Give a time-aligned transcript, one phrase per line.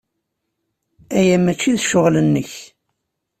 [1.19, 2.51] Aya maci d ccɣel-nnek.